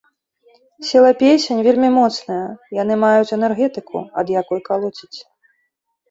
Сіла 0.91 1.09
песень 1.23 1.59
вельмі 1.67 1.89
моцная, 1.97 2.39
яны 2.77 2.93
маюць 3.03 3.33
энергетыку, 3.37 3.97
ад 4.23 4.33
якой 4.41 4.59
калоціць. 4.71 5.19